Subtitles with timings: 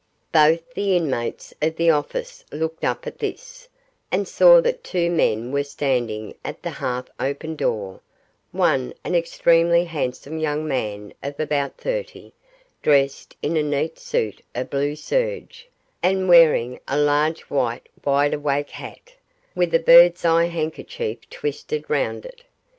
[0.31, 3.69] Both the inmates of the office looked up at this,
[4.11, 8.01] and saw that two men were standing at the half open door
[8.51, 12.33] one an extremely handsome young man of about thirty,
[12.81, 15.69] dressed in a neat suit of blue serge,
[16.01, 19.13] and wearing a large white wide awake hat,
[19.53, 22.41] with a bird's eye handkerchief twisted round it.